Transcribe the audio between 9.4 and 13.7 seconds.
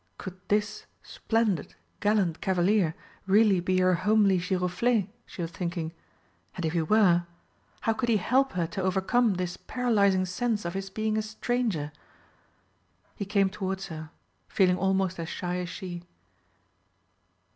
paralysing sense of his being a stranger? He came